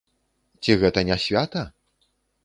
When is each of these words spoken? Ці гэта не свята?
Ці 0.63 0.77
гэта 0.83 1.03
не 1.09 1.17
свята? 1.25 1.61